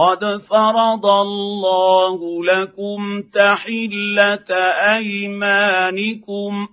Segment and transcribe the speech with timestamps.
[0.00, 4.50] قد فرض الله لكم تحله
[4.96, 6.68] ايمانكم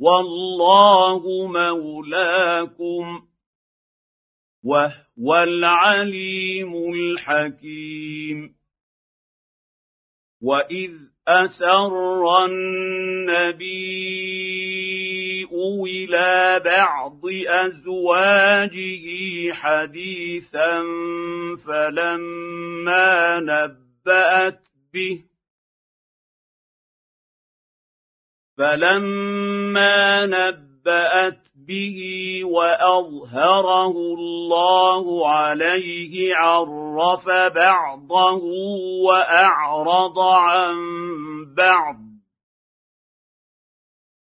[0.00, 3.22] والله مولاكم
[4.64, 8.54] وهو العليم الحكيم
[10.42, 10.92] واذ
[11.28, 13.84] اسر النبي
[15.86, 19.06] إلى بعض ازواجه
[19.52, 20.82] حديثا
[21.66, 24.60] فلما نبات
[24.92, 25.24] به
[28.58, 31.98] فلما نبات به
[32.44, 38.42] واظهره الله عليه عرف بعضه
[39.04, 40.74] واعرض عن
[41.56, 42.03] بعض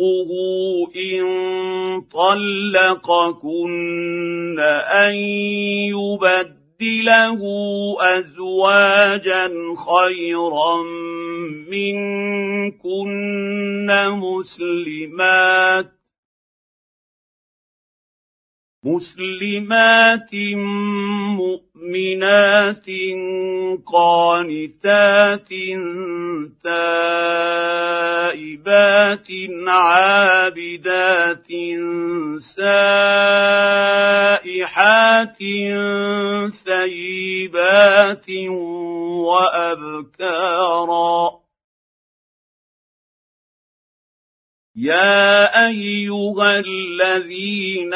[0.00, 0.30] ربه
[0.96, 1.24] إن
[2.12, 3.60] طلقكن
[4.90, 5.14] أن
[5.92, 7.42] يبدله
[8.00, 10.82] أزواجا خيرا
[11.68, 13.06] منكن
[14.10, 15.92] مسلمات
[18.84, 20.34] مسلمات
[21.38, 22.86] مؤمنات
[23.86, 25.48] قانتات
[26.64, 27.21] تائبات
[29.68, 31.48] عابدات
[32.38, 33.82] سائحات
[36.64, 38.28] ثيبات
[40.12, 41.31] وأبكارا.
[44.76, 47.94] يا ايها الذين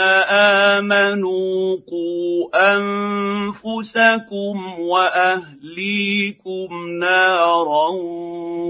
[0.79, 6.69] امنوا قوا انفسكم واهليكم
[7.01, 7.89] نارا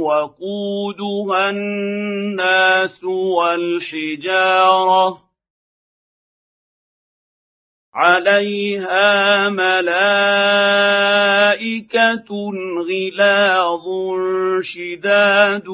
[0.00, 3.04] وقودها الناس
[4.14, 5.25] والحجاره
[7.96, 9.88] عليها ملائكة
[12.88, 13.86] غلاظ
[14.60, 15.68] شداد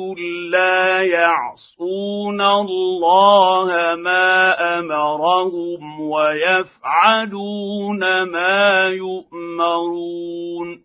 [0.51, 10.83] لا يعصون الله ما أمرهم ويفعلون ما يؤمرون.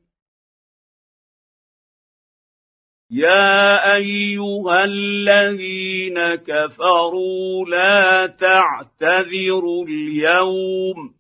[3.12, 11.17] يا أيها الذين كفروا لا تعتذروا اليوم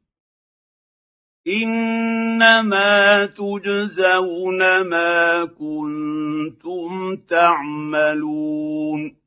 [1.47, 9.18] إنما تجزون ما كنتم تعملون.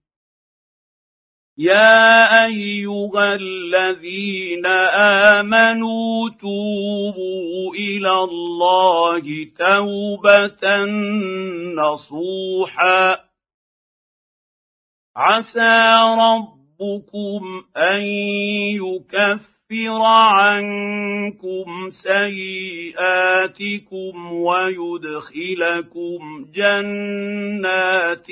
[1.58, 4.66] يا أيها الذين
[5.36, 9.22] آمنوا توبوا إلى الله
[9.58, 10.84] توبة
[11.74, 13.18] نصوحا.
[15.16, 18.02] عسى ربكم أن
[18.76, 23.02] يكفر يكفر عنكم سيئاتكم
[24.32, 26.20] ويدخلكم
[26.54, 28.26] جنات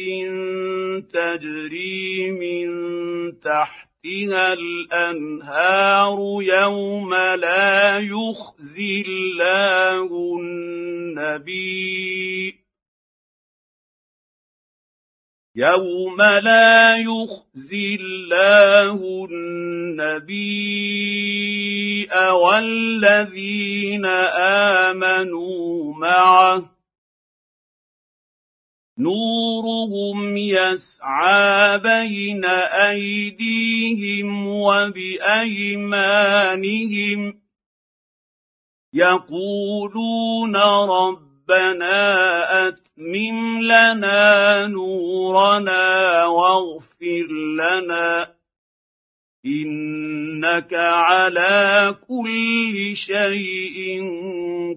[1.12, 2.69] تجري من
[3.40, 11.88] تحتها الأنهار يوم لا يخزي الله النبي
[15.58, 20.58] يوم لا يخزي الله النبي
[22.43, 24.06] والذين
[24.87, 26.70] امنوا معه
[28.99, 32.44] نورهم يسعى بين
[32.87, 35.11] ايديهم وبايمانهم
[38.94, 40.56] يقولون
[40.90, 42.08] ربنا
[42.99, 47.27] اتمم لنا نورنا واغفر
[47.59, 48.35] لنا
[49.47, 54.03] انك على كل شيء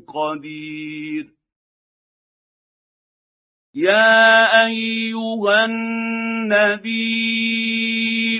[0.07, 1.25] قدير.
[3.75, 6.91] يا ايها النبي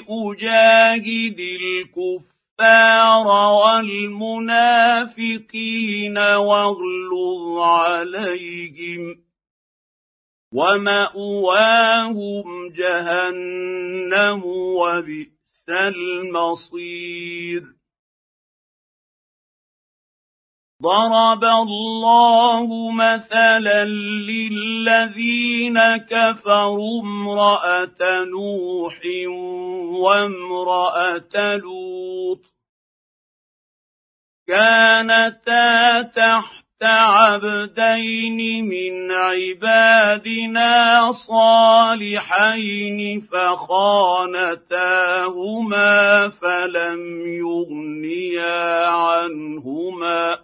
[0.10, 3.28] اجاهد الكفار
[3.62, 4.57] والمنافقين
[6.18, 9.31] واغلظ عليهم
[10.53, 17.63] ومأواهم جهنم وبئس المصير.
[20.81, 23.86] ضرب الله مثلا
[24.30, 29.00] للذين كفروا امرأة نوح
[30.04, 32.42] وامرأة لوط.
[34.47, 44.69] كانتا تحت عبدين من عبادنا صالحين فخانتاهما
[46.30, 50.38] فلم يغنيا عنهما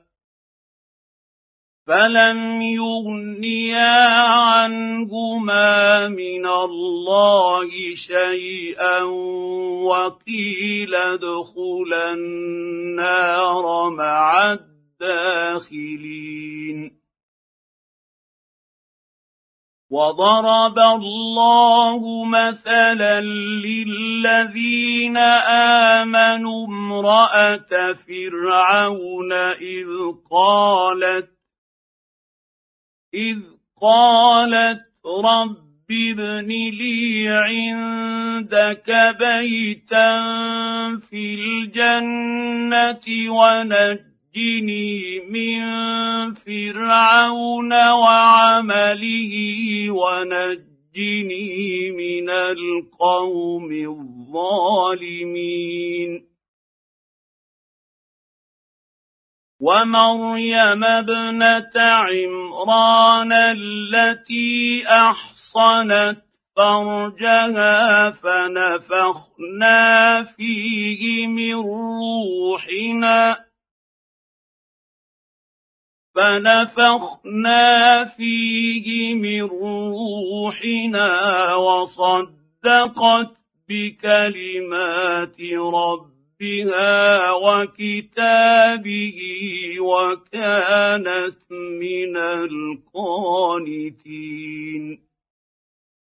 [1.87, 9.03] فلم يغنيا عنهما من الله شيئا
[9.83, 14.57] وقيل ادخلا النار مع
[15.01, 16.91] الداخلين.
[19.89, 23.21] وضرب الله مثلا
[23.65, 25.17] للذين
[25.97, 29.87] آمنوا امرأة فرعون إذ
[30.31, 31.29] قالت
[33.13, 33.37] إذ
[33.81, 38.89] قالت رب ابن لي عندك
[39.19, 40.19] بيتا
[41.09, 44.16] في الجنة ونجني
[45.29, 45.61] من
[46.33, 49.33] فرعون وعمله
[49.91, 54.27] ونجني من القوم الظالمين.
[59.61, 66.17] ومريم ابنة عمران التي أحصنت
[66.55, 73.46] فرجها فنفخنا فيه من روحنا.
[76.17, 81.09] فنفخنا فيه من روحنا
[81.55, 83.37] وصدقت
[83.69, 89.19] بكلمات ربها وكتابه
[89.79, 92.17] وكانت من
[92.97, 93.87] القانتين.